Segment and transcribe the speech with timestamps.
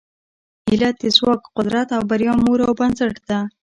[0.67, 3.39] هیله د ځواک، قدرت او بریا مور او بنسټ ده.